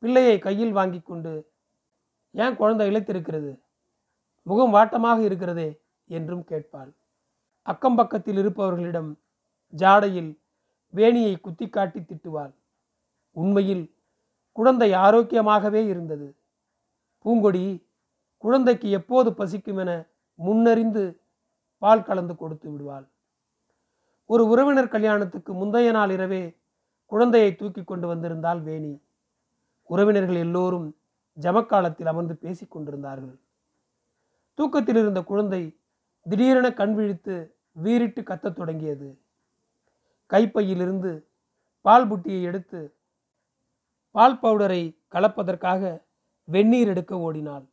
[0.03, 1.33] பிள்ளையை கையில் வாங்கி கொண்டு
[2.35, 3.51] ஏன் குழந்தை இழைத்திருக்கிறது
[4.47, 5.69] முகம் வாட்டமாக இருக்கிறதே
[6.09, 6.91] என்றும் கேட்பாள்.
[7.67, 9.11] அக்கம் பக்கத்தில் இருப்பவர்களிடம்
[9.73, 10.31] ஜாடையில்
[10.93, 12.53] வேணியை குத்தி காட்டி திட்டுவாள்.
[13.33, 13.95] உண்மையில்
[14.51, 16.35] குழந்தை ஆரோக்கியமாகவே இருந்தது.
[17.25, 17.87] பூங்கொடி
[18.37, 20.05] குழந்தைக்கு எப்போது பசிக்கும் என
[20.45, 21.17] முன்னறிந்து
[21.77, 23.07] பால் கலந்து கொடுத்து விடுவாள்.
[24.25, 26.57] ஒரு உறவினர் கல்யாணத்துக்கு முந்தைய நாள் இரவே
[27.05, 29.01] குழந்தையை தூக்கி கொண்டு வந்திருந்தால் வேணி.
[29.83, 30.95] உறவினர்கள் எல்லோரும்
[31.41, 33.39] ஜமக்காலத்தில் அமர்ந்து பேசிக் கொண்டிருந்தார்கள்.
[34.53, 35.77] தூக்கத்தில் இருந்த குழந்தை
[36.29, 39.19] திடீரென கண் விழித்து வீறிட்டு கத்தத் தொடங்கியது.
[40.25, 41.27] கைப்பையிலிருந்து
[41.81, 42.95] பால் புட்டியை எடுத்து
[44.15, 44.81] பால் பவுடரை
[45.13, 45.81] கலப்பதற்காக
[46.47, 47.65] வெந்நீர் எடுக்க ஓடினாள்.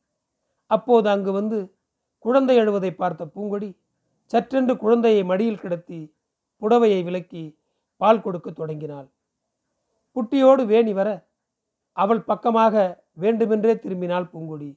[0.70, 1.58] அப்போது அங்கு வந்து
[2.24, 3.70] குழந்தை அழுவதை பார்த்த பூங்கொடி
[4.30, 6.00] சற்றென்று குழந்தையை மடியில் கிடத்தி
[6.62, 7.44] புடவையை விலக்கி
[8.00, 9.08] பால் கொடுக்க தொடங்கினாள்.
[10.16, 11.08] புட்டியோடு வேணி வர
[11.96, 12.74] அவள் பக்கமாக
[13.22, 14.70] வேண்டுமென்றே திரும்பினாள் பூங்கொடி.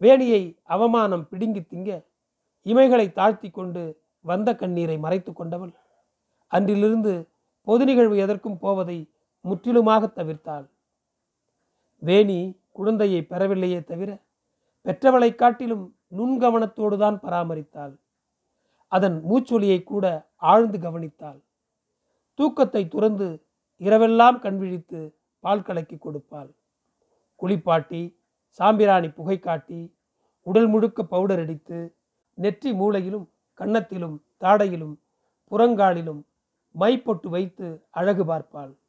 [0.00, 0.42] வேணியை
[0.74, 1.90] அவமானம் பிடுங்கி திங்க
[2.66, 3.82] இமைகளை தாழ்த்தி கொண்டு
[4.24, 5.72] வந்த கண்ணீரை மறைத்து கொண்டவள்.
[6.52, 7.12] அன்றிலிருந்து
[7.66, 8.98] பொது நிகழ்வு எதற்கும் போவதை
[9.40, 10.68] முற்றிலுமாக தவிர்த்தாள்.
[11.98, 14.18] வேணி குழந்தையை பெறவில்லையே தவிர
[14.82, 17.96] பெற்றவளைக் காட்டிலும் நுண்கவனத்தோடு தான் பராமரித்தாள்.
[18.88, 21.40] அதன் மூச்சொலியை கூட ஆழ்ந்து கவனித்தாள்.
[22.34, 23.44] தூக்கத்தை துறந்து
[23.78, 26.50] இரவெல்லாம் கண்விழித்து பால் கலக்கி கொடுப்பாள்.
[27.36, 29.94] குளிப்பாட்டி சாம்பிராணி புகை காட்டி
[30.42, 31.94] உடல் முழுக்க பவுடர் அடித்து
[32.34, 33.26] நெற்றி மூளையிலும்
[33.58, 34.96] கன்னத்திலும் தாடையிலும்
[35.50, 36.22] புறங்காலிலும்
[36.72, 38.79] மை பொட்டு வைத்து அழகு பார்ப்பாள்.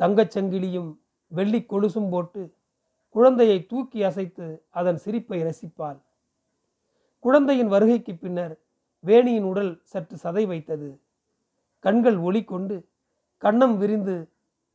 [0.00, 0.90] தங்கச் சங்கிலியும்
[1.32, 2.42] வெள்ளி கொலுசும் போட்டு
[3.14, 5.98] குழந்தையை தூக்கி அசைத்து அதன் சிரிப்பை ரசிப்பாள்.
[7.24, 8.54] குழந்தையின் வருகைக்கு பின்னர்
[9.04, 10.90] வேணியின் உடல் சற்று சதை வைத்தது.
[11.84, 12.76] கண்கள் ஒளி கொண்டு
[13.42, 14.14] கண்ணம் விரிந்து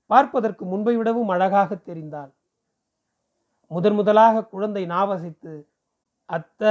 [0.09, 2.31] பார்ப்பதற்கு முன்பை விடவும் அழகாக தெரிந்தாள்.
[3.71, 5.53] முதன் முதலாக குழந்தை நாவசித்து
[6.29, 6.61] அத்த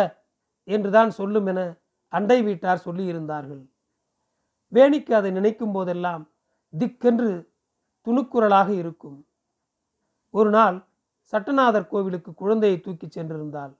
[0.68, 1.60] என்றுதான் சொல்லும் என
[2.12, 3.64] அண்டை வீட்டார் சொல்லியிருந்தார்கள்.
[4.72, 6.22] வேணிக்கு அதை நினைக்கும் போதெல்லாம்
[6.74, 7.32] திக்கென்று
[8.06, 9.26] துணுக்குரலாக இருக்கும்.
[10.30, 10.76] ஒரு நாள்
[11.32, 13.72] சட்டநாதர் கோவிலுக்கு குழந்தையை தூக்கிச் சென்றிருந்தாள்.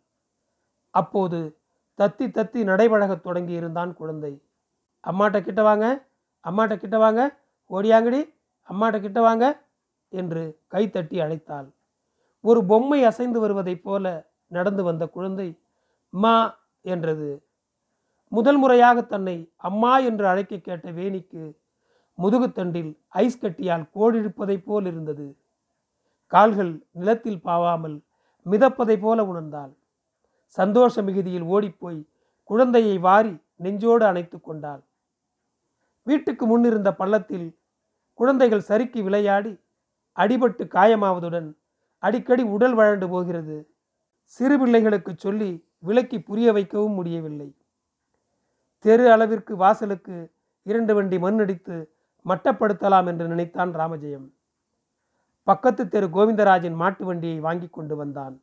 [0.91, 1.59] அப்போது
[1.99, 4.33] தத்தி தத்தி நடைபழகத் தொடங்கி இருந்தான் குழந்தை.
[5.05, 5.87] அம்மாட்ட கிட்ட வாங்க
[6.45, 7.23] அம்மாட்ட கிட்ட வாங்க
[7.71, 8.21] ஓடியாங்கடி
[8.69, 9.45] அம்மாட்ட கிட்ட வாங்க
[10.09, 11.69] என்று கைத்தட்டி அழைத்தாள்.
[12.41, 15.49] ஒரு பொம்மை அசைந்து வருவதைப் போல நடந்து வந்த குழந்தை
[16.11, 16.35] மா
[16.81, 17.45] என்றது.
[18.33, 21.43] முதல் முறையாக தன்னை அம்மா என்று அழைக்க கேட்ட வேணிக்கு
[22.19, 25.37] முதுகுத்தண்டில் ஐஸ் கட்டியால் கோடிழுப்பதைப் போல் இருந்தது
[26.27, 28.01] கால்கள் நிலத்தில் பாவாமல்
[28.47, 29.73] மிதப்பதைப் போல உணர்ந்தாள்.
[30.47, 32.07] சந்தோஷ மிகுதியில் ஓடிப்போய்
[32.43, 34.83] குழந்தையை வாரி நெஞ்சோடு அணைத்து கொண்டாள்.
[36.03, 37.59] வீட்டுக்கு முன்னிருந்த பள்ளத்தில்
[38.15, 39.53] குழந்தைகள் சறுக்கி விளையாடி
[40.17, 41.57] அடிபட்டு காயமாவதுடன்
[41.99, 43.69] அடிக்கடி உடல் வழண்டு போகிறது.
[44.25, 47.57] சிறு பிள்ளைகளுக்கு சொல்லி விலக்கி புரிய வைக்கவும் முடியவில்லை.
[48.79, 51.94] தெரு அளவிற்கு வாசலுக்கு இரண்டு வண்டி மண் அடித்து
[52.29, 54.27] மட்டப்படுத்தலாம் என்று நினைத்தான் ராமஜெயம்.
[55.43, 58.41] பக்கத்து தெரு கோவிந்தராஜின் மாட்டு வண்டியை வாங்கி கொண்டு வந்தான்.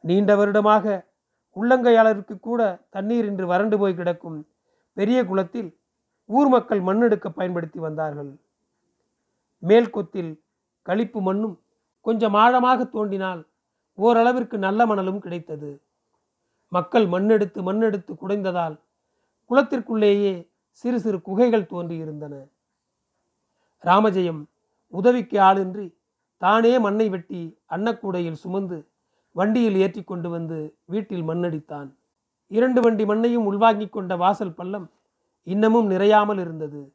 [0.00, 0.84] நீண்ட வருடமாக
[1.56, 4.38] உள்ளங்கையாளருக்கு கூட தண்ணீர் இன்று வறண்டு போய் கிடக்கும்
[4.92, 5.70] பெரிய குளத்தில்
[6.26, 8.30] ஊர் மக்கள் மண்ணெடுக்க பயன்படுத்தி வந்தார்கள்.
[9.58, 10.32] மேல் கொத்தில்
[10.82, 11.56] களிப்பு மண்ணும்
[12.00, 13.42] கொஞ்சம் ஆழமாக தோண்டினால்
[13.94, 15.70] ஓரளவிற்கு நல்ல மணலும் கிடைத்தது.
[16.68, 18.76] மக்கள் மண்ணெடுத்து மண்ணெடுத்து குடைந்ததால்
[19.50, 20.32] குளத்திற்குள்ளேயே
[20.70, 22.34] சிறு சிறு குகைகள் தோன்றியிருந்தன.
[23.84, 24.44] ராமஜெயம்
[24.88, 25.96] உதவிக்கு ஆளின்றி
[26.36, 27.40] தானே மண்ணை வெட்டி
[27.70, 28.88] அன்னக்கூடையில் சுமந்து
[29.32, 31.88] வண்டியில் ஏற்றி கொண்டு வந்து வீட்டில் மண்ணடித்தான்.
[32.48, 34.90] இரண்டு வண்டி மண்ணையும் உள்வாங்கிக் கொண்ட வாசல் பள்ளம்
[35.42, 36.92] இன்னமும் நிறையாமல் இருந்தது.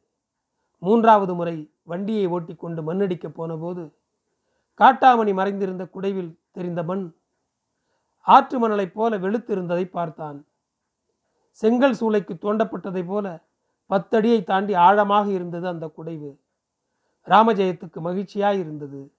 [0.78, 3.84] மூன்றாவது முறை வண்டியை ஓட்டிக்கொண்டு மண்ணடிக்கப் போனபோது
[4.80, 7.12] காட்டாமணி மறைந்திருந்த குடைவில் தெரிந்த மண்
[8.20, 10.46] ஆற்று மணலைப் போல வெளுத்திருந்ததை பார்த்தான்.
[11.50, 13.26] செங்கல் சூளைக்கு தோண்டப்பட்டதைப் போல
[13.90, 16.30] பத்தடியை தாண்டி ஆழமாக இருந்தது அந்த குடைவு.
[17.26, 19.14] ராமஜெயத்துக்கு மகிழ்ச்சியாய் இருந்தது.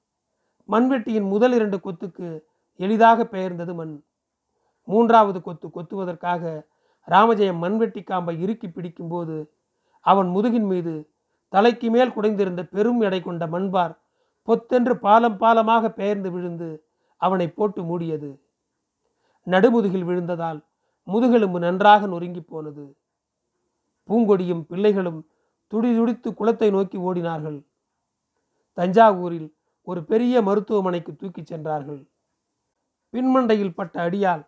[0.69, 2.41] மண்வெட்டியின் முதல் இரண்டு கொத்துக்கு
[2.75, 4.03] எளிதாக பெயர்ந்தது மண்.
[4.83, 6.67] மூன்றாவது கொத்து கொத்துவதற்காக
[7.07, 9.51] ராமஜெயம் மண்வெட்டி காம்பை இறுக்கி பிடிக்கும்போது
[9.99, 11.11] அவன் முதுகின் மீது
[11.49, 13.97] தலைக்கு மேல் குடைந்திருந்த பெரும் எடை கொண்ட மண்பார்
[14.43, 18.39] பொத்தென்று பாலம் பாலமாக பெயர்ந்து விழுந்து அவனை போட்டு மூடியது.
[19.45, 20.59] நடுமுதுகில் விழுந்ததால்
[21.03, 22.97] முதுகெலும்பு நன்றாக நொறுங்கி போனது.
[24.09, 25.27] பூங்கொடியும் பிள்ளைகளும்
[25.67, 27.66] துடி துடித்து குளத்தை நோக்கி ஓடினார்கள்.
[28.77, 32.07] தஞ்சாவூரில் ஒரு பெரிய மருத்துவமனைக்கு தூக்கிச் சென்றார்கள்.
[33.13, 34.43] பின்மண்டையில் பட்ட அடியால்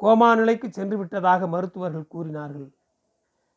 [0.00, 2.68] கோமா நிலைக்கு சென்று விட்டதாக மருத்துவர்கள் கூறினார்கள்.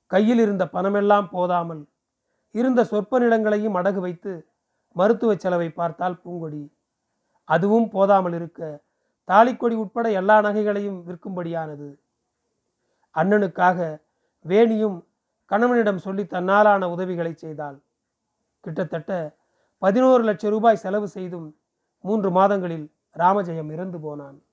[0.08, 1.89] கையில் இருந்த பணமெல்லாம் போதாமல்
[2.51, 4.49] இருந்த சொற்ப நிலங்களையும் அடகு வைத்து
[4.91, 6.71] மருத்துவ செலவை பார்த்தால் பூங்கொடி.
[7.43, 8.82] அதுவும் போதாமல் இருக்க
[9.25, 11.89] தாலிக்கொடி உட்பட எல்லா நகைகளையும் விற்கும்படியானது.
[13.15, 14.01] அண்ணனுக்காக
[14.45, 14.97] வேணியும்
[15.45, 17.77] கணவனிடம் சொல்லி தன்னாலான உதவிகளை செய்தாள்.
[18.63, 19.37] கிட்டத்தட்ட
[19.78, 21.58] பதினோரு லட்சம் ரூபாய் செலவு செய்தும்
[22.02, 24.44] மூன்று மாதங்களில் ராமஜெயம் இறந்து போனான்.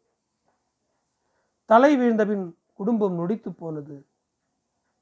[1.64, 4.06] தலை வீழ்ந்தபின் குடும்பம் நொடித்து போனது.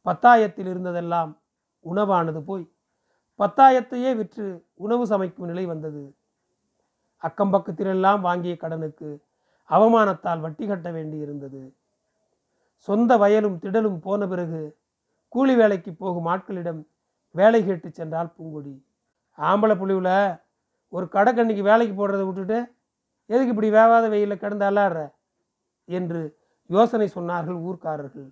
[0.02, 1.38] பத்தாயத்தில் இருந்ததெல்லாம்
[1.84, 2.70] உணவானது போய்
[3.38, 6.14] பத்தாயத்தையே விற்று உணவு சமைக்கும் நிலை வந்தது.
[7.16, 9.24] அக்கம் பக்கத்திலெல்லாம் வாங்கிய கடனுக்கு
[9.68, 11.72] அவமானத்தால் வட்டி கட்ட வேண்டியிருந்தது.
[12.74, 14.76] சொந்த வயலும் திடலும் போன பிறகு
[15.28, 16.86] கூலி வேலைக்கு போகும் ஆட்களிடம்
[17.30, 18.84] வேலை கேட்டு சென்றால் பூங்கொடி.
[19.38, 20.38] ஆம்பளை புள்ளிவில்
[20.92, 22.58] ஒரு கடைக்கண்ணிக்கு வேலைக்கு போடுறதை விட்டுட்டு
[23.30, 25.00] எதுக்கு இப்படி வேவாத வெயிலில் கிடந்து அல்லாடுற?
[25.88, 26.20] என்று
[26.70, 28.28] யோசனை சொன்னார்கள் ஊர்க்காரர்கள்.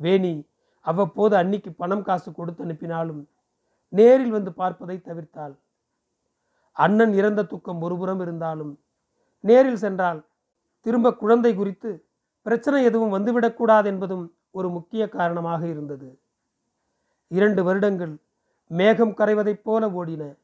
[0.00, 0.34] வேணி
[0.86, 3.22] அவ்வப்போது அன்னிக்கு பணம் காசு கொடுத்து அனுப்பினாலும்
[3.92, 5.54] நேரில் வந்து பார்ப்பதை தவிர்த்தாள்.
[6.76, 8.72] அண்ணன் இறந்த துக்கம் ஒருபுறம் இருந்தாலும்
[9.44, 10.20] நேரில் சென்றால்
[10.86, 11.90] திரும்ப குழந்தை குறித்து
[12.46, 16.08] பிரச்சனை எதுவும் வந்துவிடக்கூடாது என்பதும் ஒரு முக்கிய காரணமாக இருந்தது.
[17.30, 18.14] இரண்டு வருடங்கள்
[18.70, 20.36] மேகம் கரைவதைப் போல ஓடின.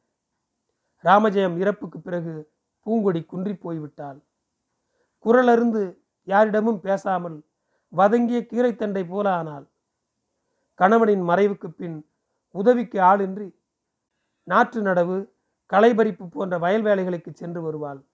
[1.03, 2.51] ராமஜெயம் இறப்புக்கு பிறகு
[2.85, 4.19] பூங்கொடி குன்றி போய்விட்டாள்.
[5.25, 7.37] குரலருந்து யாரிடமும் பேசாமல்
[7.89, 9.65] வதங்கிய கீரைத்தண்டை போல ஆனாள்.
[10.73, 12.09] கணவனின் மறைவுக்கு பின்
[12.51, 13.59] உதவிக்கு ஆளின்றி
[14.43, 15.29] நாற்று நடவு
[15.73, 18.05] களைபறிப்பு போன்ற வயல் வேலைகளுக்கு சென்று வருவாள்.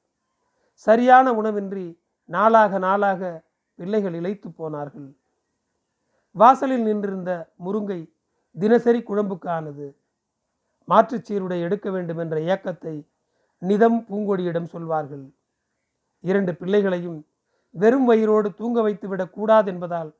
[0.74, 3.44] சரியான உணவின்றி நாளாக நாளாக
[3.76, 5.16] பிள்ளைகள் இழைத்து போனார்கள்.
[6.32, 8.00] வாசலில் நின்றிருந்த முருங்கை
[8.60, 10.03] தினசரி குழம்புக்கு ஆனது.
[10.88, 13.08] மாற்றுச் சீருடை எடுக்க வேண்டும் என்ற ஏக்கத்தை
[13.62, 15.34] நிதம் பூங்கொடியிடம் சொல்வார்கள்.
[16.20, 17.26] இரண்டு பிள்ளைகளையும்
[17.70, 20.16] வெறும் வயிறோடு தூங்க வைத்துவிடக் கூடாது என்பதால்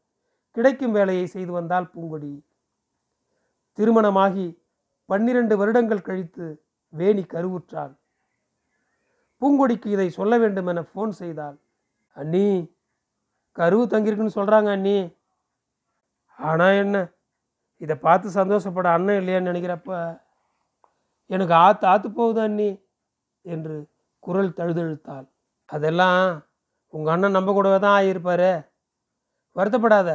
[0.52, 2.44] கிடைக்கும் வேலையை செய்து வந்தால் பூங்கொடி.
[3.74, 4.48] திருமணமாகி
[5.06, 7.94] பன்னிரண்டு வருடங்கள் கழித்து வேணி கருவுற்றாள்.
[9.42, 11.58] பூங்கொடிக்கு இதை சொல்ல வேண்டும் என ஃபோன் செய்தாள்.
[12.18, 12.76] அண்ணி
[13.52, 15.16] கருவு தங்கியிருக்குன்னு சொல்கிறாங்க அண்ணி.
[16.38, 17.12] ஆனால் என்ன?
[17.78, 20.22] இதை பார்த்து சந்தோஷப்பட அண்ணன் இல்லையான்னு நினைக்கிறப்ப
[21.34, 22.70] எனக்கு ஆத்து ஆத்து போகுது அண்ணி
[23.46, 23.76] என்று
[24.24, 25.26] குரல் தழுதழுத்தாள்.
[25.70, 26.22] அதெல்லாம்
[26.94, 28.52] உங்கள் அண்ணன் நம்ப கூடவே தான் ஆகியிருப்பாரு.
[29.56, 30.10] வருத்தப்படாத.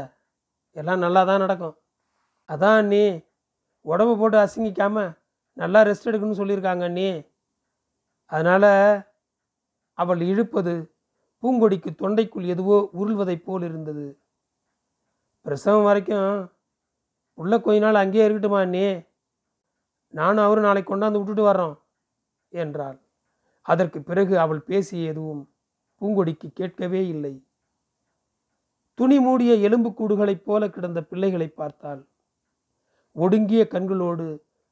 [0.77, 1.77] எல்லாம் நல்லா தான் நடக்கும்.
[2.49, 3.05] அதான் அண்ணி
[3.87, 4.97] உடம்பு போட்டு அசிங்கிக்காம
[5.57, 7.09] நல்லா ரெஸ்ட் எடுக்கணும்னு சொல்லியிருக்காங்க அண்ணி
[8.33, 8.71] அதனால்
[9.99, 10.73] அவள் இழுப்பது
[11.43, 14.07] பூங்கொடிக்கு தொண்டைக்குள் எதுவோ உருள்வதைப் போல் இருந்தது.
[15.47, 16.31] பிரசவம் வரைக்கும்
[17.39, 18.87] உள்ள கொஞ்ச நாள் அங்கேயே இருக்கட்டுமா அண்ணி
[20.15, 21.77] நானும் அவரும் நாளைக்கு கொண்டாந்து விட்டுட்டு வர்றோம்
[22.53, 22.99] என்றாள்.
[23.63, 25.43] அதற்கு பிறகு அவள் பேசிய எதுவும்
[26.01, 27.35] பூங்கொடிக்கு கேட்கவே இல்லை.
[28.95, 32.01] துணி மூடிய எலும்புக்கூடுகளைப் போல கிடந்த பிள்ளைகளை பார்த்தாள்.
[33.13, 34.27] ஒடுங்கிய கண்களோடு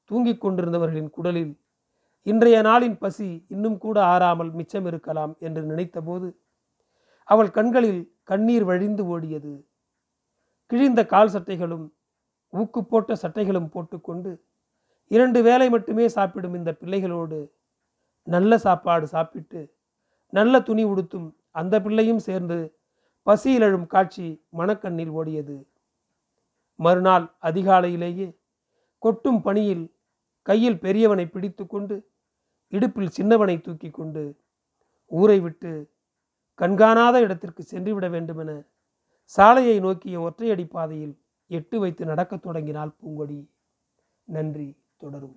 [0.05, 1.53] தூங்கிக் கொண்டிருந்தவர்களின் குடலில்
[2.22, 6.29] இன்றைய நாளின் பசி இன்னும் கூட ஆறாமல் மிச்சம் இருக்கலாம் என்று நினைத்தபோது
[7.25, 9.53] அவள் கண்களில் கண்ணீர் வழிந்து ஓடியது.
[10.66, 11.87] கிழிந்த கால் சட்டைகளும்
[12.53, 14.31] ஊக்கு போட்ட சட்டைகளும் போட்டுக்கொண்டு
[15.11, 17.38] இரண்டு வேலை மட்டுமே சாப்பிடும் இந்த பிள்ளைகளோடு
[18.23, 19.61] நல்ல சாப்பாடு சாப்பிட்டு
[20.33, 22.77] நல்ல துணி உடுத்தும் அந்த பிள்ளையும் சேர்ந்து
[23.23, 24.27] பசியில் எழும் காட்சி
[24.59, 25.57] மணக்கண்ணில் ஓடியது.
[26.75, 28.38] மறுநாள் அதிகாலையிலேயே
[28.99, 29.85] கொட்டும் பணியில்
[30.42, 31.97] கையில் பெரியவனை பிடித்து கொண்டு
[32.69, 34.23] இடுப்பில் சின்னவனை தூக்கி கொண்டு
[35.11, 35.73] ஊரை விட்டு
[36.55, 38.51] கண்காணாத இடத்திற்கு சென்றுவிட வேண்டுமென
[39.25, 41.14] சாலையை நோக்கிய ஒற்றையடி பாதையில்
[41.51, 43.51] எட்டு வைத்து நடக்கத் தொடங்கினாள் பூங்கொடி.
[44.25, 44.69] நன்றி.
[44.96, 45.37] தொடரும்